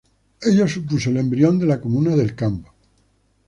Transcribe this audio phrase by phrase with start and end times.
[0.49, 2.65] Ello supuso el embrión de la Comuna del Camp.